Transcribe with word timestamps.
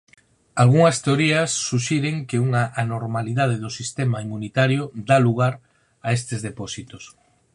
Algunhas 0.63 0.97
teorías 1.05 1.49
suxiren 1.69 2.15
que 2.29 2.41
unha 2.47 2.63
anormalidade 2.83 3.55
do 3.63 3.69
sistema 3.79 4.17
inmunitario 4.25 4.83
dá 5.09 5.17
lugar 5.27 5.53
a 6.07 6.09
estes 6.17 6.39
depósitos. 6.47 7.03